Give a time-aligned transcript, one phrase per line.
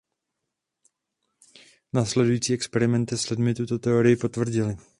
[1.93, 4.77] Následující experimenty s lidmi tuto teorii potvrdily.